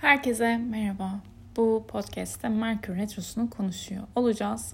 Herkese 0.00 0.56
merhaba. 0.56 1.20
Bu 1.56 1.84
podcast'te 1.88 2.48
Merkür 2.48 2.96
Retrosu'nu 2.96 3.50
konuşuyor 3.50 4.02
olacağız. 4.16 4.72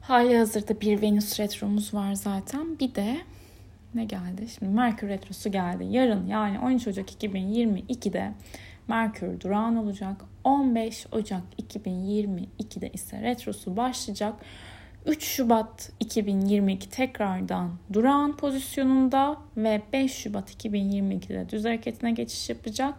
Hali 0.00 0.38
hazırda 0.38 0.80
bir 0.80 1.02
Venüs 1.02 1.40
Retro'muz 1.40 1.94
var 1.94 2.14
zaten. 2.14 2.78
Bir 2.78 2.94
de 2.94 3.16
ne 3.94 4.04
geldi? 4.04 4.48
Şimdi 4.48 4.72
Merkür 4.72 5.08
Retrosu 5.08 5.52
geldi. 5.52 5.84
Yarın 5.84 6.26
yani 6.26 6.58
13 6.58 6.86
Ocak 6.86 7.22
2022'de 7.22 8.32
Merkür 8.88 9.40
durağan 9.40 9.76
olacak. 9.76 10.24
15 10.44 11.06
Ocak 11.12 11.42
2022'de 11.62 12.90
ise 12.90 13.22
Retrosu 13.22 13.76
başlayacak. 13.76 14.34
3 15.06 15.24
Şubat 15.24 15.92
2022 16.00 16.90
tekrardan 16.90 17.70
durağan 17.92 18.36
pozisyonunda 18.36 19.36
ve 19.56 19.82
5 19.92 20.12
Şubat 20.12 20.64
2022'de 20.64 21.50
düz 21.50 21.64
hareketine 21.64 22.10
geçiş 22.10 22.48
yapacak. 22.48 22.94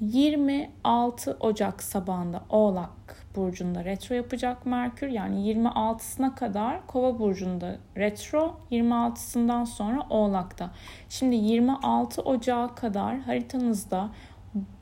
26 0.00 1.36
Ocak 1.40 1.82
sabahında 1.82 2.42
Oğlak 2.50 3.26
burcunda 3.36 3.84
retro 3.84 4.14
yapacak 4.14 4.66
Merkür. 4.66 5.08
Yani 5.08 5.52
26'sına 5.52 6.34
kadar 6.34 6.86
Kova 6.86 7.18
burcunda 7.18 7.76
retro, 7.96 8.60
26'sından 8.70 9.66
sonra 9.66 10.06
Oğlak'ta. 10.10 10.70
Şimdi 11.08 11.36
26 11.36 12.22
Ocak'a 12.22 12.74
kadar 12.74 13.18
haritanızda 13.18 14.10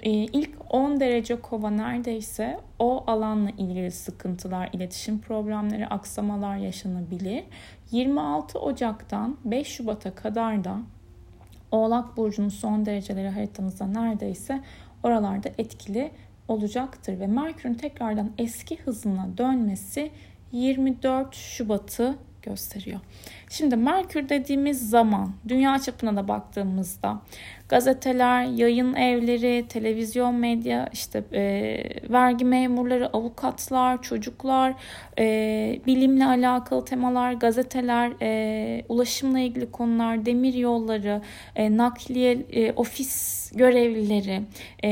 e, 0.01 0.11
ilk 0.11 0.51
10 0.71 1.01
derece 1.01 1.41
kova 1.41 1.71
neredeyse 1.71 2.61
o 2.79 3.05
alanla 3.07 3.51
ilgili 3.51 3.91
sıkıntılar, 3.91 4.71
iletişim 4.73 5.21
problemleri, 5.21 5.87
aksamalar 5.87 6.57
yaşanabilir. 6.57 7.45
26 7.91 8.59
Ocak'tan 8.59 9.37
5 9.45 9.67
Şubat'a 9.67 10.15
kadar 10.15 10.65
da 10.65 10.79
Oğlak 11.71 12.17
Burcu'nun 12.17 12.49
son 12.49 12.87
dereceleri 12.87 13.29
haritanızda 13.29 13.87
neredeyse 13.87 14.63
oralarda 15.03 15.51
etkili 15.59 16.11
olacaktır. 16.49 17.21
Ve 17.21 17.27
Merkür'ün 17.27 17.75
tekrardan 17.75 18.31
eski 18.39 18.77
hızına 18.77 19.29
dönmesi 19.39 20.11
24 20.53 21.35
Şubat'ı 21.35 22.17
gösteriyor. 22.43 23.01
Şimdi 23.53 23.77
Merkür 23.77 24.29
dediğimiz 24.29 24.91
zaman 24.91 25.33
dünya 25.49 25.79
çapına 25.79 26.17
da 26.17 26.29
baktığımızda 26.29 27.23
gazeteler, 27.73 28.45
yayın 28.45 28.95
evleri, 28.95 29.65
televizyon 29.69 30.35
medya, 30.35 30.89
işte 30.93 31.25
e, 31.33 31.43
vergi 32.11 32.45
memurları, 32.45 33.09
avukatlar, 33.09 34.03
çocuklar, 34.03 34.75
e, 35.19 35.81
bilimle 35.87 36.27
alakalı 36.27 36.85
temalar, 36.85 37.33
gazeteler, 37.33 38.13
e, 38.23 38.85
ulaşımla 38.89 39.39
ilgili 39.39 39.71
konular, 39.71 40.27
demir 40.27 40.55
yolları, 40.55 41.23
e, 41.57 41.77
nakliye, 41.77 42.33
e, 42.33 42.73
ofis 42.73 43.53
görevlileri, 43.55 44.43
e, 44.85 44.91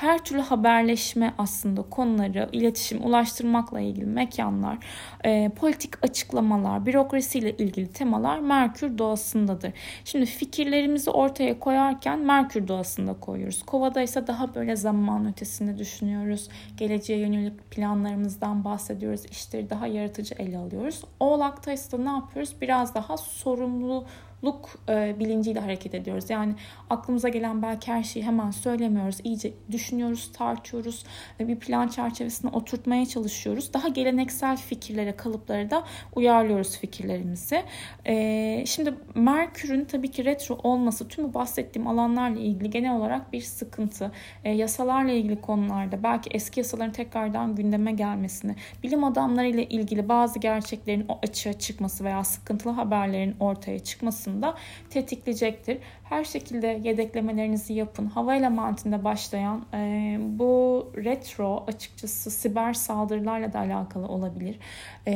her 0.00 0.18
türlü 0.18 0.40
haberleşme 0.40 1.34
aslında 1.38 1.82
konuları, 1.82 2.48
iletişim, 2.52 3.04
ulaştırmakla 3.04 3.80
ilgili 3.80 4.06
mekanlar, 4.06 4.78
e, 5.24 5.48
politik 5.48 6.04
açıklamalar, 6.04 6.86
bürokrasiyle 6.86 7.50
ilgili 7.50 7.85
temalar 7.86 8.38
Merkür 8.38 8.98
doğasındadır. 8.98 9.72
Şimdi 10.04 10.26
fikirlerimizi 10.26 11.10
ortaya 11.10 11.58
koyarken 11.58 12.18
Merkür 12.18 12.68
doğasında 12.68 13.14
koyuyoruz. 13.20 13.62
Kovada 13.62 14.02
ise 14.02 14.26
daha 14.26 14.54
böyle 14.54 14.76
zaman 14.76 15.28
ötesinde 15.28 15.78
düşünüyoruz. 15.78 16.48
Geleceğe 16.76 17.18
yönelik 17.18 17.70
planlarımızdan 17.70 18.64
bahsediyoruz. 18.64 19.24
İşleri 19.30 19.70
daha 19.70 19.86
yaratıcı 19.86 20.34
ele 20.38 20.58
alıyoruz. 20.58 21.00
Oğlak'ta 21.20 21.72
ise 21.72 22.04
ne 22.04 22.10
yapıyoruz? 22.10 22.54
Biraz 22.60 22.94
daha 22.94 23.16
sorumlu 23.16 24.04
luk 24.44 24.78
e, 24.88 25.16
bilinciyle 25.18 25.60
hareket 25.60 25.94
ediyoruz. 25.94 26.30
Yani 26.30 26.54
aklımıza 26.90 27.28
gelen 27.28 27.62
belki 27.62 27.92
her 27.92 28.02
şeyi 28.02 28.26
hemen 28.26 28.50
söylemiyoruz. 28.50 29.18
İyice 29.24 29.52
düşünüyoruz, 29.72 30.32
tartıyoruz 30.32 31.04
ve 31.40 31.48
bir 31.48 31.56
plan 31.56 31.88
çerçevesine 31.88 32.50
oturtmaya 32.50 33.06
çalışıyoruz. 33.06 33.72
Daha 33.74 33.88
geleneksel 33.88 34.56
fikirlere, 34.56 35.16
kalıplara 35.16 35.70
da 35.70 35.84
uyarlıyoruz 36.14 36.78
fikirlerimizi. 36.78 37.62
E, 38.06 38.64
şimdi 38.66 38.94
Merkür'ün 39.14 39.84
tabii 39.84 40.10
ki 40.10 40.24
retro 40.24 40.58
olması 40.62 41.08
tüm 41.08 41.24
bu 41.24 41.34
bahsettiğim 41.34 41.88
alanlarla 41.88 42.40
ilgili 42.40 42.70
genel 42.70 42.96
olarak 42.96 43.32
bir 43.32 43.40
sıkıntı. 43.40 44.12
E, 44.44 44.50
yasalarla 44.50 45.12
ilgili 45.12 45.40
konularda 45.40 46.02
belki 46.02 46.30
eski 46.32 46.60
yasaların 46.60 46.92
tekrardan 46.92 47.54
gündeme 47.56 47.92
gelmesini, 47.92 48.56
bilim 48.82 49.04
adamlarıyla 49.04 49.62
ilgili 49.62 50.08
bazı 50.08 50.38
gerçeklerin 50.38 51.04
o 51.08 51.18
açığa 51.22 51.52
çıkması 51.52 52.04
veya 52.04 52.24
sıkıntılı 52.24 52.72
haberlerin 52.72 53.36
ortaya 53.40 53.78
çıkması 53.78 54.25
aslında 54.26 54.54
tetikleyecektir. 54.90 55.78
Her 56.04 56.24
şekilde 56.24 56.80
yedeklemelerinizi 56.84 57.72
yapın. 57.72 58.06
Havayla 58.06 58.50
mantığında 58.50 59.04
başlayan 59.04 59.66
e, 59.74 60.16
bu 60.20 60.86
retro 60.96 61.64
açıkçası 61.66 62.30
siber 62.30 62.74
saldırılarla 62.74 63.52
da 63.52 63.58
alakalı 63.58 64.08
olabilir. 64.08 64.58
E, 65.06 65.12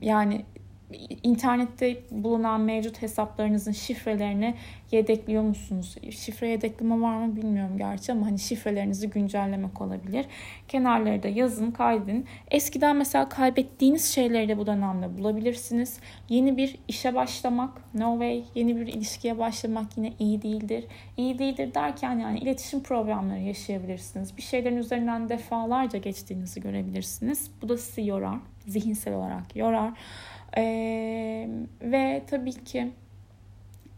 yani 0.00 0.44
internette 1.22 2.02
bulunan 2.10 2.60
mevcut 2.60 3.02
hesaplarınızın 3.02 3.72
şifrelerini 3.72 4.54
yedekliyor 4.92 5.42
musunuz? 5.42 5.94
Şifre 6.10 6.48
yedekleme 6.48 7.00
var 7.00 7.16
mı 7.16 7.36
bilmiyorum 7.36 7.78
gerçi 7.78 8.12
ama 8.12 8.26
hani 8.26 8.38
şifrelerinizi 8.38 9.10
güncellemek 9.10 9.80
olabilir. 9.80 10.26
Kenarları 10.68 11.22
da 11.22 11.28
yazın, 11.28 11.70
kaydedin. 11.70 12.26
Eskiden 12.50 12.96
mesela 12.96 13.28
kaybettiğiniz 13.28 14.14
şeyleri 14.14 14.48
de 14.48 14.58
bu 14.58 14.66
dönemde 14.66 15.18
bulabilirsiniz. 15.18 16.00
Yeni 16.28 16.56
bir 16.56 16.76
işe 16.88 17.14
başlamak, 17.14 17.94
no 17.94 18.12
way, 18.12 18.44
yeni 18.54 18.76
bir 18.76 18.86
ilişkiye 18.86 19.38
başlamak 19.38 19.96
yine 19.96 20.12
iyi 20.18 20.42
değildir. 20.42 20.84
İyi 21.16 21.38
değildir 21.38 21.74
derken 21.74 22.18
yani 22.18 22.38
iletişim 22.38 22.82
problemleri 22.82 23.44
yaşayabilirsiniz. 23.44 24.36
Bir 24.36 24.42
şeylerin 24.42 24.76
üzerinden 24.76 25.28
defalarca 25.28 25.98
geçtiğinizi 25.98 26.60
görebilirsiniz. 26.60 27.50
Bu 27.62 27.68
da 27.68 27.78
sizi 27.78 28.08
yorar, 28.08 28.38
zihinsel 28.66 29.14
olarak 29.14 29.56
yorar. 29.56 29.92
Ve 31.82 32.22
tabii 32.26 32.64
ki 32.64 32.92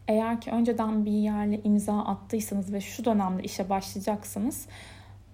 eğer 0.08 0.40
ki 0.40 0.50
önceden 0.50 1.06
bir 1.06 1.12
yerle 1.12 1.60
imza 1.64 1.98
attıysanız 1.98 2.72
ve 2.72 2.80
şu 2.80 3.04
dönemde 3.04 3.42
işe 3.42 3.70
başlayacaksınız 3.70 4.66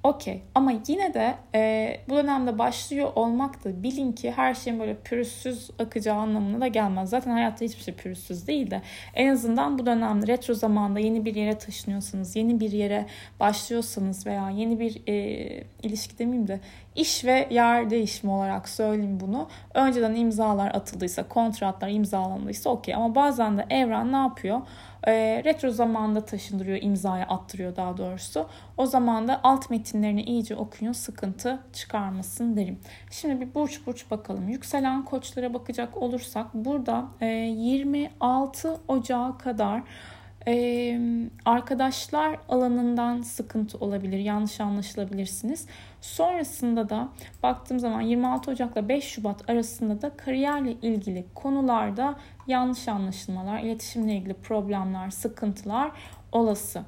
okey. 0.07 0.43
Ama 0.55 0.73
yine 0.89 1.15
de 1.15 1.35
e, 1.55 2.01
bu 2.09 2.17
dönemde 2.17 2.59
başlıyor 2.59 3.13
olmak 3.15 3.65
da 3.65 3.83
bilin 3.83 4.13
ki 4.13 4.33
her 4.33 4.55
şeyin 4.55 4.81
böyle 4.81 4.97
pürüzsüz 4.97 5.71
akacağı 5.79 6.17
anlamına 6.17 6.61
da 6.61 6.67
gelmez. 6.67 7.11
Zaten 7.11 7.31
hayatta 7.31 7.65
hiçbir 7.65 7.83
şey 7.83 7.95
pürüzsüz 7.95 8.47
değil 8.47 8.71
de 8.71 8.83
en 9.15 9.33
azından 9.33 9.79
bu 9.79 9.87
dönemde 9.87 10.27
retro 10.27 10.55
zamanda 10.55 10.99
yeni 10.99 11.25
bir 11.25 11.35
yere 11.35 11.59
taşınıyorsanız, 11.59 12.37
yeni 12.37 12.61
bir 12.61 12.73
yere 12.73 13.07
başlıyorsanız 13.41 14.27
veya 14.27 14.51
yeni 14.51 14.81
bir 14.81 15.03
e, 15.09 15.15
ilişki 15.83 16.19
demeyeyim 16.19 16.49
de 16.49 16.61
iş 16.97 17.25
ve 17.25 17.49
yer 17.51 17.91
değişimi 17.91 18.33
olarak 18.33 18.69
söyleyeyim 18.69 19.21
bunu. 19.21 19.49
Önceden 19.75 20.15
imzalar 20.15 20.75
atıldıysa, 20.75 21.29
kontratlar 21.29 21.89
imzalandıysa 21.89 22.71
okey. 22.71 22.95
Ama 22.95 23.15
bazen 23.15 23.59
de 23.59 23.67
evren 23.71 24.13
ne 24.13 24.17
yapıyor? 24.17 24.61
E, 25.07 25.43
retro 25.45 25.71
zamanda 25.71 26.25
taşındırıyor, 26.25 26.79
imzaya 26.83 27.27
attırıyor 27.27 27.77
daha 27.77 27.97
doğrusu. 27.97 28.47
O 28.77 28.87
zaman 28.87 29.29
da 29.29 29.41
alt 29.43 29.71
metinlerini 29.71 30.23
iyice 30.23 30.57
okuyun, 30.57 30.93
sıkıntı 30.93 31.59
çıkarmasın 31.73 32.57
derim. 32.57 32.81
Şimdi 33.11 33.41
bir 33.41 33.55
burç 33.55 33.87
burç 33.87 34.11
bakalım. 34.11 34.49
Yükselen 34.49 35.05
koçlara 35.05 35.55
bakacak 35.55 35.97
olursak 35.97 36.55
burada 36.55 37.05
e, 37.21 37.27
26 37.27 38.81
Ocağı 38.89 39.39
kadar 39.39 39.83
ee, 40.49 41.01
arkadaşlar 41.45 42.39
alanından 42.49 43.23
sıkıntı 43.23 43.79
olabilir, 43.79 44.19
yanlış 44.19 44.61
anlaşılabilirsiniz. 44.61 45.67
Sonrasında 46.01 46.89
da 46.89 47.09
baktığım 47.43 47.79
zaman 47.79 48.01
26 48.01 48.51
Ocak'la 48.51 48.89
5 48.89 49.05
Şubat 49.05 49.51
arasında 49.51 50.03
da 50.03 50.17
kariyerle 50.17 50.73
ilgili 50.73 51.27
konularda 51.35 52.15
yanlış 52.47 52.89
anlaşılmalar, 52.89 53.61
iletişimle 53.61 54.15
ilgili 54.15 54.35
problemler, 54.35 55.11
sıkıntılar 55.11 55.91
olası. 56.33 56.83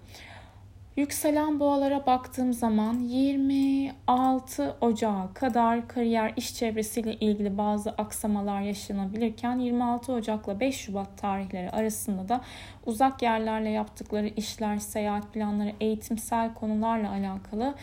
Yükselen 0.98 1.60
boğalara 1.60 2.06
baktığım 2.06 2.52
zaman 2.52 2.98
26 2.98 4.76
Ocağı 4.80 5.34
kadar 5.34 5.88
kariyer 5.88 6.32
iş 6.36 6.54
çevresiyle 6.54 7.14
ilgili 7.14 7.58
bazı 7.58 7.90
aksamalar 7.90 8.60
yaşanabilirken 8.60 9.58
26 9.58 10.12
Ocak'la 10.12 10.60
5 10.60 10.76
Şubat 10.76 11.18
tarihleri 11.18 11.70
arasında 11.70 12.28
da 12.28 12.40
uzak 12.86 13.22
yerlerle 13.22 13.70
yaptıkları 13.70 14.26
işler, 14.26 14.78
seyahat 14.78 15.32
planları, 15.32 15.72
eğitimsel 15.80 16.54
konularla 16.54 17.10
alakalı 17.10 17.74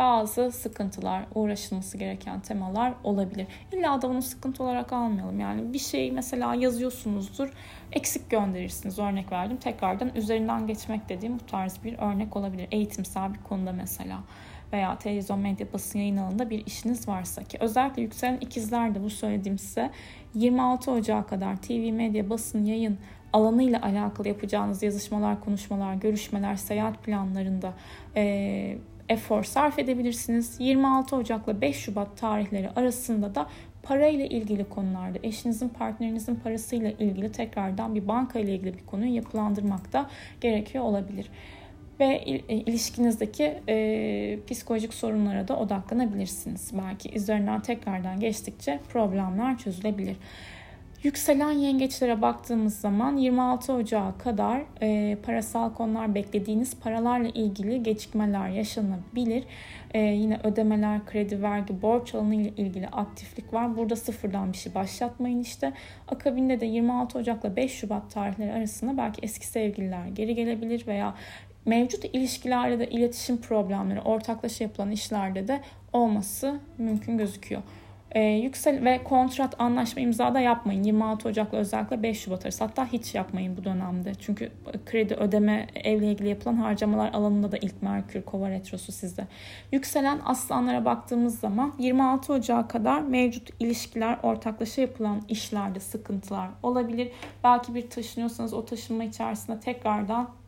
bazı 0.00 0.52
sıkıntılar, 0.52 1.24
uğraşılması 1.34 1.98
gereken 1.98 2.40
temalar 2.40 2.92
olabilir. 3.04 3.46
İlla 3.72 4.02
da 4.02 4.10
bunu 4.10 4.22
sıkıntı 4.22 4.62
olarak 4.62 4.92
almayalım. 4.92 5.40
Yani 5.40 5.72
bir 5.72 5.78
şey 5.78 6.12
mesela 6.12 6.54
yazıyorsunuzdur, 6.54 7.52
eksik 7.92 8.30
gönderirsiniz. 8.30 8.98
Örnek 8.98 9.32
verdim. 9.32 9.56
Tekrardan 9.56 10.10
üzerinden 10.14 10.66
geçmek 10.66 11.08
dediğim 11.08 11.38
bu 11.38 11.46
tarz 11.46 11.84
bir 11.84 11.98
örnek 11.98 12.36
olabilir. 12.36 12.68
Eğitimsel 12.70 13.34
bir 13.34 13.38
konuda 13.38 13.72
mesela 13.72 14.20
veya 14.72 14.98
televizyon 14.98 15.38
medya 15.38 15.72
basın 15.72 15.98
yayın 15.98 16.16
alanında 16.16 16.50
bir 16.50 16.66
işiniz 16.66 17.08
varsa 17.08 17.44
ki 17.44 17.58
özellikle 17.60 18.02
yükselen 18.02 18.36
ikizler 18.36 18.94
de 18.94 19.02
bu 19.02 19.10
söylediğim 19.10 19.58
size 19.58 19.90
26 20.34 20.90
Ocağı 20.90 21.26
kadar 21.26 21.56
TV 21.56 21.92
medya 21.92 22.30
basın 22.30 22.64
yayın 22.64 22.98
alanıyla 23.32 23.82
alakalı 23.82 24.28
yapacağınız 24.28 24.82
yazışmalar, 24.82 25.40
konuşmalar, 25.40 25.94
görüşmeler, 25.94 26.56
seyahat 26.56 27.02
planlarında 27.02 27.72
e, 28.16 28.78
efor 29.10 29.42
sarf 29.42 29.78
edebilirsiniz. 29.78 30.56
26 30.58 31.16
Ocak 31.16 31.48
ile 31.48 31.60
5 31.60 31.76
Şubat 31.76 32.16
tarihleri 32.16 32.70
arasında 32.70 33.34
da 33.34 33.46
parayla 33.82 34.24
ilgili 34.26 34.68
konularda 34.68 35.18
eşinizin 35.22 35.68
partnerinizin 35.68 36.34
parasıyla 36.34 36.90
ilgili 36.90 37.32
tekrardan 37.32 37.94
bir 37.94 38.08
banka 38.08 38.38
ile 38.38 38.54
ilgili 38.54 38.74
bir 38.74 38.86
konuyu 38.86 39.14
yapılandırmak 39.14 39.92
da 39.92 40.10
gerekiyor 40.40 40.84
olabilir 40.84 41.30
ve 42.00 42.06
e, 42.48 42.54
ilişkinizdeki 42.54 43.58
e, 43.68 44.38
psikolojik 44.50 44.94
sorunlara 44.94 45.48
da 45.48 45.56
odaklanabilirsiniz. 45.56 46.70
Belki 46.72 47.14
üzerinden 47.16 47.60
tekrardan 47.60 48.20
geçtikçe 48.20 48.80
problemler 48.92 49.58
çözülebilir. 49.58 50.16
Yükselen 51.02 51.50
yengeçlere 51.50 52.22
baktığımız 52.22 52.80
zaman 52.80 53.16
26 53.16 53.72
Ocağı 53.72 54.18
kadar 54.18 54.62
e, 54.82 55.16
parasal 55.22 55.74
konular 55.74 56.14
beklediğiniz 56.14 56.80
paralarla 56.80 57.28
ilgili 57.28 57.82
gecikmeler 57.82 58.48
yaşanabilir. 58.48 59.44
E, 59.94 60.00
yine 60.00 60.40
ödemeler, 60.44 61.06
kredi, 61.06 61.42
vergi, 61.42 61.82
borç 61.82 62.14
alanı 62.14 62.34
ile 62.34 62.48
ilgili 62.48 62.88
aktiflik 62.88 63.52
var. 63.52 63.76
Burada 63.76 63.96
sıfırdan 63.96 64.52
bir 64.52 64.58
şey 64.58 64.74
başlatmayın 64.74 65.40
işte. 65.40 65.72
Akabinde 66.08 66.60
de 66.60 66.66
26 66.66 67.18
Ocak 67.18 67.44
ile 67.44 67.56
5 67.56 67.72
Şubat 67.72 68.10
tarihleri 68.10 68.52
arasında 68.52 68.96
belki 68.96 69.20
eski 69.22 69.46
sevgililer 69.46 70.06
geri 70.06 70.34
gelebilir 70.34 70.86
veya 70.86 71.14
mevcut 71.66 72.04
ilişkilerde 72.04 72.78
de 72.78 72.86
iletişim 72.90 73.40
problemleri, 73.40 74.00
ortaklaşa 74.00 74.64
yapılan 74.64 74.90
işlerde 74.90 75.48
de 75.48 75.60
olması 75.92 76.60
mümkün 76.78 77.18
gözüküyor. 77.18 77.62
Ee, 78.14 78.20
yüksel 78.20 78.84
ve 78.84 79.04
kontrat 79.04 79.60
anlaşma 79.60 80.02
imzada 80.02 80.40
yapmayın. 80.40 80.82
26 80.82 81.28
Ocak'la 81.28 81.58
özellikle 81.58 82.02
5 82.02 82.20
Şubat 82.20 82.44
arası. 82.44 82.64
Hatta 82.64 82.86
hiç 82.86 83.14
yapmayın 83.14 83.56
bu 83.56 83.64
dönemde. 83.64 84.12
Çünkü 84.20 84.52
kredi 84.86 85.14
ödeme 85.14 85.66
evle 85.74 86.12
ilgili 86.12 86.28
yapılan 86.28 86.54
harcamalar 86.54 87.12
alanında 87.12 87.52
da 87.52 87.56
ilk 87.56 87.82
Merkür 87.82 88.22
Kova 88.22 88.50
retrosu 88.50 88.92
sizde. 88.92 89.26
Yükselen 89.72 90.20
aslanlara 90.24 90.84
baktığımız 90.84 91.38
zaman 91.38 91.74
26 91.78 92.32
Ocak'a 92.32 92.68
kadar 92.68 93.00
mevcut 93.00 93.50
ilişkiler, 93.60 94.18
ortaklaşa 94.22 94.80
yapılan 94.80 95.22
işlerde 95.28 95.80
sıkıntılar 95.80 96.48
olabilir. 96.62 97.12
Belki 97.44 97.74
bir 97.74 97.90
taşınıyorsanız 97.90 98.54
o 98.54 98.64
taşınma 98.64 99.04
içerisinde 99.04 99.60
tekrardan 99.60 100.39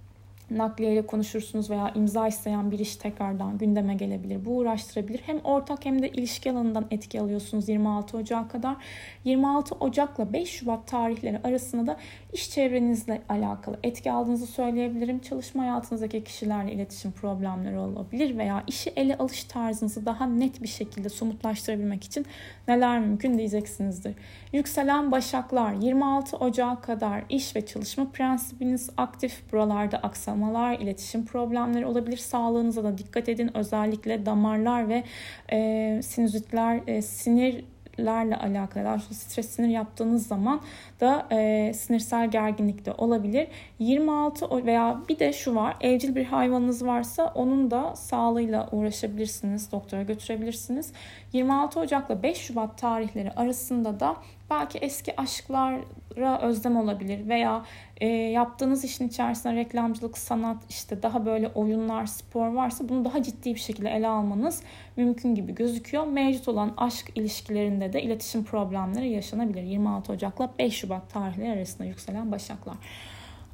nakliyeyle 0.58 1.06
konuşursunuz 1.06 1.70
veya 1.70 1.92
imza 1.94 2.28
isteyen 2.28 2.70
bir 2.70 2.78
iş 2.78 2.96
tekrardan 2.96 3.58
gündeme 3.58 3.94
gelebilir. 3.94 4.44
Bu 4.44 4.56
uğraştırabilir. 4.56 5.20
Hem 5.26 5.38
ortak 5.44 5.84
hem 5.84 6.02
de 6.02 6.08
ilişki 6.08 6.50
alanından 6.52 6.86
etki 6.90 7.20
alıyorsunuz 7.20 7.68
26 7.68 8.16
Ocak'a 8.16 8.48
kadar. 8.48 8.76
26 9.24 9.74
Ocak'la 9.74 10.32
5 10.32 10.48
Şubat 10.48 10.86
tarihleri 10.86 11.38
arasında 11.44 11.86
da 11.86 11.96
iş 12.32 12.50
çevrenizle 12.50 13.22
alakalı 13.28 13.78
etki 13.82 14.12
aldığınızı 14.12 14.46
söyleyebilirim. 14.46 15.18
Çalışma 15.18 15.62
hayatınızdaki 15.62 16.24
kişilerle 16.24 16.72
iletişim 16.72 17.12
problemleri 17.12 17.78
olabilir 17.78 18.38
veya 18.38 18.64
işi 18.66 18.90
ele 18.90 19.18
alış 19.18 19.44
tarzınızı 19.44 20.06
daha 20.06 20.26
net 20.26 20.62
bir 20.62 20.68
şekilde 20.68 21.08
somutlaştırabilmek 21.08 22.04
için 22.04 22.26
neler 22.68 23.00
mümkün 23.00 23.38
diyeceksinizdir. 23.38 24.14
Yükselen 24.52 25.12
Başaklar 25.12 25.72
26 25.72 26.36
Ocak'a 26.36 26.80
kadar 26.80 27.24
iş 27.28 27.56
ve 27.56 27.66
çalışma 27.66 28.10
prensibiniz 28.12 28.90
aktif. 28.96 29.52
Buralarda 29.52 29.96
aksamalar, 30.42 30.78
iletişim 30.78 31.24
problemleri 31.24 31.86
olabilir. 31.86 32.16
Sağlığınıza 32.16 32.84
da 32.84 32.98
dikkat 32.98 33.28
edin. 33.28 33.50
Özellikle 33.56 34.26
damarlar 34.26 34.88
ve 34.88 35.04
e, 35.52 36.00
sinüzitler, 36.02 36.80
e, 36.86 37.02
sinir 37.02 37.64
lerle 37.98 38.36
alakalı 38.36 38.84
daha 38.84 38.98
sonra 38.98 39.14
stres 39.14 39.50
sinir 39.50 39.68
yaptığınız 39.68 40.26
zaman 40.26 40.60
da 41.00 41.26
e, 41.32 41.72
sinirsel 41.74 42.30
gerginlik 42.30 42.86
de 42.86 42.92
olabilir. 42.92 43.48
26 43.78 44.66
veya 44.66 45.00
bir 45.08 45.18
de 45.18 45.32
şu 45.32 45.54
var 45.54 45.76
evcil 45.80 46.14
bir 46.14 46.24
hayvanınız 46.24 46.86
varsa 46.86 47.32
onun 47.34 47.70
da 47.70 47.96
sağlığıyla 47.96 48.68
uğraşabilirsiniz. 48.72 49.72
Doktora 49.72 50.02
götürebilirsiniz. 50.02 50.92
26 51.32 51.80
Ocak'la 51.80 52.22
5 52.22 52.36
Şubat 52.36 52.78
tarihleri 52.78 53.32
arasında 53.32 54.00
da 54.00 54.16
belki 54.52 54.78
eski 54.78 55.20
aşklara 55.20 56.40
özlem 56.42 56.76
olabilir 56.76 57.28
veya 57.28 57.64
e, 58.00 58.06
yaptığınız 58.06 58.84
işin 58.84 59.08
içerisinde 59.08 59.54
reklamcılık, 59.54 60.18
sanat, 60.18 60.56
işte 60.68 61.02
daha 61.02 61.26
böyle 61.26 61.48
oyunlar, 61.48 62.06
spor 62.06 62.48
varsa 62.48 62.88
bunu 62.88 63.04
daha 63.04 63.22
ciddi 63.22 63.54
bir 63.54 63.60
şekilde 63.60 63.90
ele 63.90 64.08
almanız 64.08 64.62
mümkün 64.96 65.34
gibi 65.34 65.54
gözüküyor. 65.54 66.06
Mevcut 66.06 66.48
olan 66.48 66.74
aşk 66.76 67.12
ilişkilerinde 67.14 67.92
de 67.92 68.02
iletişim 68.02 68.44
problemleri 68.44 69.08
yaşanabilir. 69.10 69.62
26 69.62 70.12
Ocak'la 70.12 70.50
5 70.58 70.74
Şubat 70.74 71.10
tarihleri 71.12 71.52
arasında 71.52 71.84
yükselen 71.84 72.32
başaklar. 72.32 72.76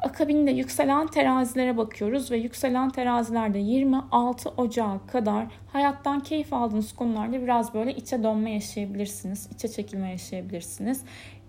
Akabinde 0.02 0.50
yükselen 0.50 1.06
terazilere 1.06 1.76
bakıyoruz 1.76 2.30
ve 2.30 2.36
yükselen 2.36 2.90
terazilerde 2.90 3.58
26 3.58 4.48
Ocağı 4.48 5.06
kadar 5.06 5.46
hayattan 5.72 6.20
keyif 6.20 6.52
aldığınız 6.52 6.92
konularda 6.94 7.42
biraz 7.42 7.74
böyle 7.74 7.94
içe 7.94 8.22
dönme 8.22 8.50
yaşayabilirsiniz. 8.50 9.48
içe 9.54 9.68
çekilme 9.68 10.10
yaşayabilirsiniz. 10.10 11.04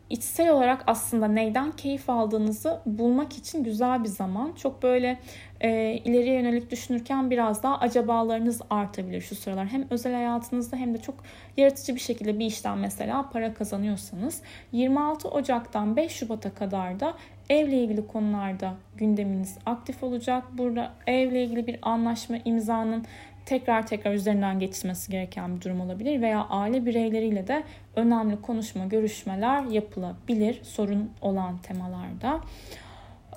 İçsel 0.09 0.49
olarak 0.49 0.83
aslında 0.87 1.27
neyden 1.27 1.71
keyif 1.71 2.09
aldığınızı 2.09 2.81
bulmak 2.85 3.37
için 3.37 3.63
güzel 3.63 4.03
bir 4.03 4.09
zaman. 4.09 4.53
Çok 4.53 4.83
böyle 4.83 5.19
e, 5.61 5.93
ileriye 5.93 6.35
yönelik 6.35 6.71
düşünürken 6.71 7.29
biraz 7.29 7.63
daha 7.63 7.79
acabalarınız 7.79 8.61
artabilir 8.69 9.21
şu 9.21 9.35
sıralar. 9.35 9.67
Hem 9.67 9.87
özel 9.89 10.13
hayatınızda 10.13 10.77
hem 10.77 10.93
de 10.93 10.97
çok 10.97 11.15
yaratıcı 11.57 11.95
bir 11.95 11.99
şekilde 11.99 12.39
bir 12.39 12.45
işten 12.45 12.77
mesela 12.77 13.29
para 13.29 13.53
kazanıyorsanız 13.53 14.41
26 14.71 15.27
Ocak'tan 15.27 15.95
5 15.95 16.11
Şubat'a 16.11 16.53
kadar 16.53 16.99
da 16.99 17.13
evle 17.49 17.83
ilgili 17.83 18.07
konularda 18.07 18.73
gündeminiz 18.97 19.57
aktif 19.65 20.03
olacak. 20.03 20.43
Burada 20.57 20.93
evle 21.07 21.43
ilgili 21.43 21.67
bir 21.67 21.79
anlaşma 21.81 22.37
imzanın 22.45 23.05
tekrar 23.45 23.87
tekrar 23.87 24.13
üzerinden 24.13 24.59
geçilmesi 24.59 25.11
gereken 25.11 25.55
bir 25.55 25.61
durum 25.61 25.81
olabilir 25.81 26.21
veya 26.21 26.47
aile 26.49 26.85
bireyleriyle 26.85 27.47
de 27.47 27.63
önemli 27.95 28.41
konuşma, 28.41 28.85
görüşmeler 28.85 29.63
yapılabilir 29.63 30.63
sorun 30.63 31.11
olan 31.21 31.57
temalarda. 31.57 32.41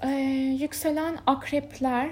Ee, 0.05 0.09
yükselen 0.61 1.19
akrepler 1.26 2.11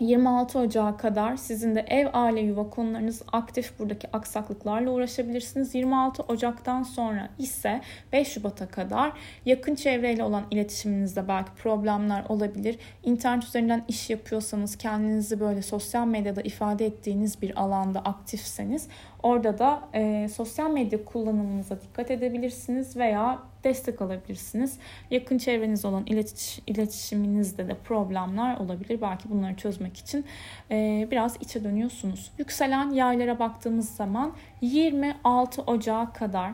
26 0.00 0.58
Ocağı 0.58 0.96
kadar 0.96 1.36
sizin 1.36 1.74
de 1.74 1.80
ev, 1.80 2.06
aile, 2.12 2.40
yuva 2.40 2.70
konularınız 2.70 3.22
aktif 3.32 3.78
buradaki 3.78 4.08
aksaklıklarla 4.12 4.90
uğraşabilirsiniz. 4.90 5.74
26 5.74 6.22
Ocak'tan 6.22 6.82
sonra 6.82 7.28
ise 7.38 7.80
5 8.12 8.28
Şubat'a 8.28 8.68
kadar 8.68 9.12
yakın 9.46 9.74
çevreyle 9.74 10.22
olan 10.22 10.44
iletişiminizde 10.50 11.28
belki 11.28 11.50
problemler 11.52 12.24
olabilir. 12.28 12.78
İnternet 13.02 13.44
üzerinden 13.44 13.84
iş 13.88 14.10
yapıyorsanız 14.10 14.76
kendinizi 14.76 15.40
böyle 15.40 15.62
sosyal 15.62 16.06
medyada 16.06 16.42
ifade 16.42 16.86
ettiğiniz 16.86 17.42
bir 17.42 17.60
alanda 17.60 18.00
aktifseniz 18.00 18.88
orada 19.26 19.58
da 19.58 19.88
e, 19.94 20.28
sosyal 20.28 20.70
medya 20.70 21.04
kullanımınıza 21.04 21.80
dikkat 21.80 22.10
edebilirsiniz 22.10 22.96
veya 22.96 23.38
destek 23.66 24.02
alabilirsiniz. 24.02 24.78
Yakın 25.10 25.38
çevreniz 25.38 25.84
olan 25.84 26.06
iletiş, 26.06 26.60
iletişiminizde 26.66 27.68
de 27.68 27.74
problemler 27.74 28.56
olabilir. 28.56 29.00
Belki 29.00 29.30
bunları 29.30 29.56
çözmek 29.56 29.96
için 29.96 30.24
e, 30.70 31.08
biraz 31.10 31.36
içe 31.40 31.64
dönüyorsunuz. 31.64 32.30
Yükselen 32.38 32.90
yaylara 32.90 33.38
baktığımız 33.38 33.88
zaman 33.88 34.32
26 34.60 35.62
Ocağı 35.62 36.12
kadar 36.12 36.50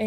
e, 0.00 0.06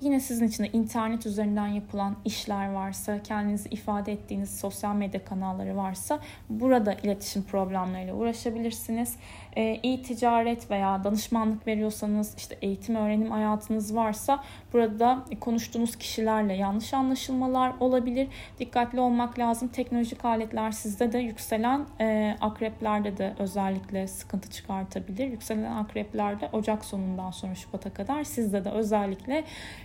yine 0.00 0.20
sizin 0.20 0.46
için 0.46 0.64
de 0.64 0.68
internet 0.68 1.26
üzerinden 1.26 1.66
yapılan 1.66 2.16
işler 2.24 2.72
varsa, 2.72 3.22
kendinizi 3.22 3.68
ifade 3.68 4.12
ettiğiniz 4.12 4.58
sosyal 4.58 4.94
medya 4.94 5.24
kanalları 5.24 5.76
varsa 5.76 6.18
burada 6.50 6.92
iletişim 6.92 7.42
problemleriyle 7.42 8.12
uğraşabilirsiniz. 8.12 9.16
E, 9.56 9.80
iyi 9.82 10.02
ticaret 10.02 10.70
veya 10.70 11.04
danışmanlık 11.04 11.57
veriyorsanız, 11.66 12.34
işte 12.36 12.58
eğitim 12.62 12.96
öğrenim 12.96 13.30
hayatınız 13.30 13.96
varsa 13.96 14.44
burada 14.72 15.24
konuştuğunuz 15.40 15.96
kişilerle 15.96 16.54
yanlış 16.54 16.94
anlaşılmalar 16.94 17.72
olabilir. 17.80 18.28
Dikkatli 18.58 19.00
olmak 19.00 19.38
lazım. 19.38 19.68
Teknolojik 19.68 20.24
aletler 20.24 20.70
sizde 20.70 21.12
de 21.12 21.18
yükselen 21.18 21.86
e, 22.00 22.36
akreplerde 22.40 23.16
de 23.16 23.34
özellikle 23.38 24.06
sıkıntı 24.08 24.50
çıkartabilir. 24.50 25.26
Yükselen 25.26 25.72
akreplerde 25.72 26.48
Ocak 26.52 26.84
sonundan 26.84 27.30
sonra 27.30 27.54
Şubat'a 27.54 27.90
kadar 27.90 28.24
sizde 28.24 28.64
de 28.64 28.70
özellikle 28.70 29.44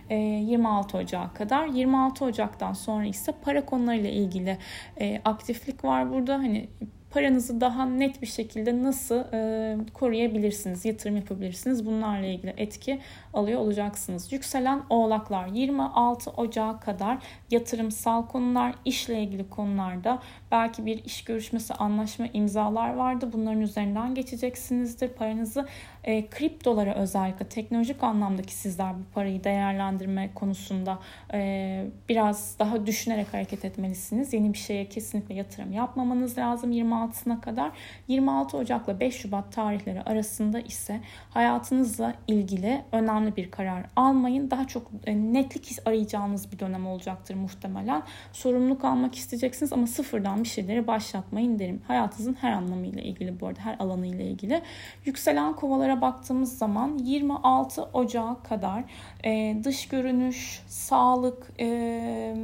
26 0.09 0.97
e, 0.97 1.01
Ocak'a 1.01 1.33
kadar 1.33 1.67
26 1.67 2.25
Ocak'tan 2.25 2.73
sonra 2.73 3.05
ise 3.05 3.31
para 3.43 3.65
konularıyla 3.65 4.09
ilgili 4.09 4.57
e, 4.99 5.21
aktiflik 5.25 5.83
var 5.83 6.11
burada. 6.11 6.33
Hani 6.33 6.69
paranızı 7.13 7.61
daha 7.61 7.85
net 7.85 8.21
bir 8.21 8.27
şekilde 8.27 8.83
nasıl 8.83 9.23
e, 9.33 9.77
koruyabilirsiniz, 9.93 10.85
yatırım 10.85 11.15
yapabilirsiniz? 11.15 11.85
Bunlarla 11.85 12.25
ilgili 12.25 12.53
etki 12.57 12.99
alıyor 13.33 13.59
olacaksınız. 13.59 14.33
Yükselen 14.33 14.81
oğlaklar 14.89 15.47
26 15.47 16.31
Ocağı 16.31 16.79
kadar 16.79 17.17
yatırımsal 17.51 18.27
konular, 18.27 18.75
işle 18.85 19.21
ilgili 19.21 19.49
konularda 19.49 20.19
belki 20.51 20.85
bir 20.85 21.05
iş 21.05 21.23
görüşmesi, 21.23 21.73
anlaşma, 21.73 22.27
imzalar 22.33 22.93
vardı. 22.93 23.29
Bunların 23.33 23.61
üzerinden 23.61 24.15
geçeceksinizdir. 24.15 25.09
Paranızı 25.09 25.67
e, 26.03 26.29
kriptolara 26.29 26.95
özellikle 26.95 27.45
teknolojik 27.45 28.03
anlamdaki 28.03 28.53
sizler 28.53 28.93
bu 28.93 29.13
parayı 29.13 29.43
değerlendirme 29.43 30.29
konusunda 30.35 30.99
e, 31.33 31.85
biraz 32.09 32.59
daha 32.59 32.85
düşünerek 32.85 33.33
hareket 33.33 33.65
etmelisiniz. 33.65 34.33
Yeni 34.33 34.53
bir 34.53 34.57
şeye 34.57 34.89
kesinlikle 34.89 35.35
yatırım 35.35 35.73
yapmamanız 35.73 36.37
lazım 36.37 36.71
26 36.71 37.13
26'sına 37.13 37.41
kadar 37.41 37.71
26 38.07 38.57
Ocak 38.57 38.87
ile 38.87 38.99
5 38.99 39.15
Şubat 39.15 39.51
tarihleri 39.51 40.01
arasında 40.01 40.59
ise 40.59 41.01
hayatınızla 41.29 42.13
ilgili 42.27 42.81
önemli 42.91 43.22
bir 43.35 43.51
karar 43.51 43.85
almayın. 43.95 44.51
Daha 44.51 44.67
çok 44.67 44.91
e, 45.05 45.15
netlik 45.15 45.77
arayacağınız 45.85 46.51
bir 46.51 46.59
dönem 46.59 46.87
olacaktır 46.87 47.35
muhtemelen. 47.35 48.03
Sorumluluk 48.33 48.85
almak 48.85 49.15
isteyeceksiniz 49.15 49.73
ama 49.73 49.87
sıfırdan 49.87 50.43
bir 50.43 50.49
şeyleri 50.49 50.87
başlatmayın 50.87 51.59
derim. 51.59 51.81
Hayatınızın 51.87 52.37
her 52.41 52.51
anlamıyla 52.51 53.01
ilgili 53.01 53.39
bu 53.39 53.47
arada 53.47 53.59
her 53.59 53.75
alanıyla 53.79 54.25
ilgili. 54.25 54.61
Yükselen 55.05 55.53
kovalara 55.53 56.01
baktığımız 56.01 56.57
zaman 56.57 56.97
26 56.97 57.83
Ocağı 57.83 58.43
kadar 58.43 58.83
e, 59.25 59.57
dış 59.63 59.87
görünüş, 59.87 60.61
sağlık, 60.67 61.51
e, 61.59 62.35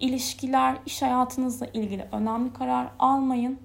ilişkiler, 0.00 0.76
iş 0.86 1.02
hayatınızla 1.02 1.66
ilgili 1.66 2.08
önemli 2.12 2.52
karar 2.52 2.88
almayın. 2.98 3.58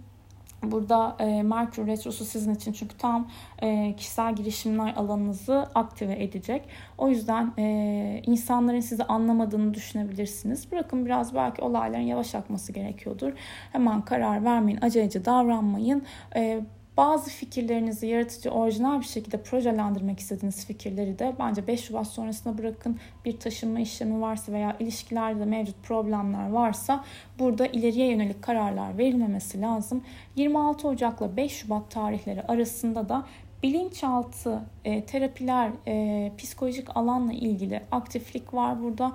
Burada 0.64 1.16
e, 1.20 1.44
Merkür 1.44 1.88
Retrosu 1.88 2.26
sizin 2.26 2.56
için 2.56 2.72
çünkü 2.72 2.98
tam 2.98 3.30
e, 3.62 3.96
kişisel 3.96 4.36
girişimler 4.36 4.94
alanınızı 4.96 5.68
aktive 5.76 6.24
edecek. 6.24 6.70
O 6.98 7.10
yüzden 7.10 7.54
e, 7.58 8.22
insanların 8.26 8.80
sizi 8.80 9.04
anlamadığını 9.04 9.74
düşünebilirsiniz. 9.74 10.72
Bırakın 10.72 11.06
biraz 11.06 11.36
belki 11.36 11.62
olayların 11.62 12.04
yavaş 12.04 12.36
akması 12.36 12.74
gerekiyordur. 12.74 13.34
Hemen 13.72 14.02
karar 14.02 14.46
vermeyin, 14.46 14.80
aceleci 14.82 15.26
davranmayın. 15.26 16.04
E, 16.36 16.62
bazı 17.00 17.30
fikirlerinizi 17.30 18.08
yaratıcı, 18.08 18.50
orijinal 18.50 19.00
bir 19.00 19.06
şekilde 19.06 19.42
projelendirmek 19.42 20.20
istediğiniz 20.20 20.66
fikirleri 20.66 21.20
de 21.20 21.36
bence 21.40 21.68
5 21.68 21.84
Şubat 21.84 22.08
sonrasına 22.08 22.58
bırakın. 22.58 23.00
Bir 23.26 23.40
taşınma 23.40 23.80
işlemi 23.80 24.22
varsa 24.22 24.52
veya 24.52 24.76
ilişkilerde 24.80 25.46
mevcut 25.46 25.84
problemler 25.84 26.50
varsa 26.50 27.04
burada 27.40 27.68
ileriye 27.68 28.08
yönelik 28.08 28.42
kararlar 28.42 28.98
verilmemesi 28.98 29.62
lazım. 29.62 30.04
26 30.36 30.88
Ocak'la 30.88 31.38
5 31.38 31.52
Şubat 31.52 31.92
tarihleri 31.92 32.42
arasında 32.42 33.10
da 33.10 33.26
bilinçaltı 33.64 34.62
e, 34.86 35.06
terapiler, 35.06 35.72
e, 35.88 36.32
psikolojik 36.38 36.98
alanla 36.98 37.34
ilgili 37.34 37.82
aktiflik 37.92 38.54
var 38.54 38.84
burada 38.84 39.14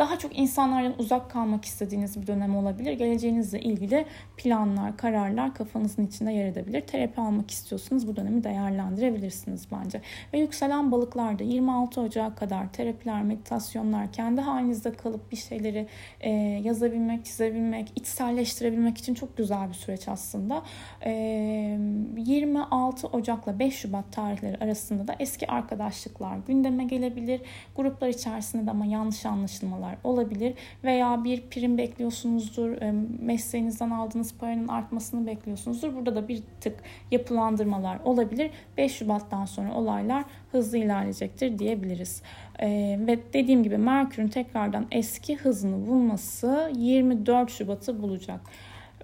daha 0.00 0.18
çok 0.18 0.38
insanlardan 0.38 0.94
uzak 0.98 1.30
kalmak 1.30 1.64
istediğiniz 1.64 2.22
bir 2.22 2.26
dönem 2.26 2.56
olabilir. 2.56 2.92
Geleceğinizle 2.92 3.60
ilgili 3.60 4.06
planlar, 4.36 4.96
kararlar 4.96 5.54
kafanızın 5.54 6.06
içinde 6.06 6.32
yer 6.32 6.44
edebilir. 6.44 6.80
Terapi 6.80 7.20
almak 7.20 7.50
istiyorsunuz 7.50 8.08
bu 8.08 8.16
dönemi 8.16 8.44
değerlendirebilirsiniz 8.44 9.66
bence. 9.72 10.00
Ve 10.32 10.38
yükselen 10.38 10.92
balıklarda 10.92 11.44
26 11.44 12.00
Ocak'a 12.00 12.34
kadar 12.34 12.72
terapiler, 12.72 13.22
meditasyonlar, 13.22 14.12
kendi 14.12 14.40
halinizde 14.40 14.92
kalıp 14.92 15.32
bir 15.32 15.36
şeyleri 15.36 15.86
e, 16.20 16.30
yazabilmek, 16.64 17.24
çizebilmek, 17.24 17.92
içselleştirebilmek 17.96 18.98
için 18.98 19.14
çok 19.14 19.36
güzel 19.36 19.68
bir 19.68 19.74
süreç 19.74 20.08
aslında. 20.08 20.62
E, 21.04 21.10
26 22.16 23.06
Ocak'la 23.06 23.58
5 23.58 23.74
Şubat 23.74 24.12
tarihleri 24.12 24.56
arasında 24.56 25.08
da 25.08 25.16
eski 25.18 25.46
arkadaşlıklar 25.46 26.38
gündeme 26.46 26.84
gelebilir. 26.84 27.40
Gruplar 27.76 28.08
içerisinde 28.08 28.66
de 28.66 28.70
ama 28.70 28.86
yanlış 28.86 29.26
anlaşılmalar 29.26 29.89
durumlar 29.90 29.98
olabilir 30.04 30.54
veya 30.84 31.24
bir 31.24 31.42
prim 31.50 31.78
bekliyorsunuzdur, 31.78 32.76
mesleğinizden 33.20 33.90
aldığınız 33.90 34.34
paranın 34.38 34.68
artmasını 34.68 35.26
bekliyorsunuzdur. 35.26 35.94
Burada 35.94 36.16
da 36.16 36.28
bir 36.28 36.42
tık 36.60 36.82
yapılandırmalar 37.10 37.98
olabilir. 38.04 38.50
5 38.76 38.92
Şubat'tan 38.92 39.44
sonra 39.44 39.74
olaylar 39.74 40.24
hızlı 40.52 40.78
ilerleyecektir 40.78 41.58
diyebiliriz. 41.58 42.22
Ee, 42.60 42.98
ve 43.06 43.18
dediğim 43.32 43.62
gibi 43.62 43.78
Merkür'ün 43.78 44.28
tekrardan 44.28 44.86
eski 44.90 45.36
hızını 45.36 45.86
bulması 45.86 46.72
24 46.76 47.50
Şubat'ı 47.50 48.02
bulacak. 48.02 48.40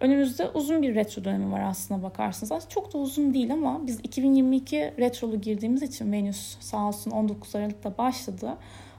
Önümüzde 0.00 0.48
uzun 0.48 0.82
bir 0.82 0.94
retro 0.94 1.24
dönemi 1.24 1.52
var 1.52 1.60
aslına 1.60 2.02
bakarsanız. 2.02 2.52
Aslında 2.52 2.70
çok 2.70 2.94
da 2.94 2.98
uzun 2.98 3.34
değil 3.34 3.52
ama 3.52 3.86
biz 3.86 4.00
2022 4.02 4.94
retrolu 4.98 5.40
girdiğimiz 5.40 5.82
için 5.82 6.12
Venüs 6.12 6.56
sağ 6.60 6.88
olsun 6.88 7.10
19 7.10 7.54
Aralık'ta 7.54 7.98
başladı. 7.98 8.56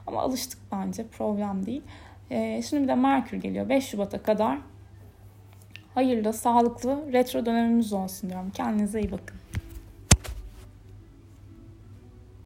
Ama 0.08 0.20
alıştık 0.20 0.58
bence 0.72 1.06
problem 1.06 1.66
değil. 1.66 1.82
Ee, 2.30 2.62
şimdi 2.62 2.82
bir 2.82 2.88
de 2.88 2.94
Merkür 2.94 3.36
geliyor 3.36 3.68
5 3.68 3.84
Şubat'a 3.84 4.22
kadar. 4.22 4.58
Hayırlı, 5.94 6.32
sağlıklı 6.32 7.12
retro 7.12 7.46
dönemimiz 7.46 7.92
olsun 7.92 8.30
diyorum. 8.30 8.50
Kendinize 8.50 9.00
iyi 9.00 9.12
bakın. 9.12 9.37